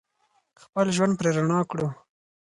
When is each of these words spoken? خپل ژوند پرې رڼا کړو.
خپل 0.61 0.85
ژوند 0.95 1.13
پرې 1.19 1.29
رڼا 1.37 1.59
کړو. 1.69 1.87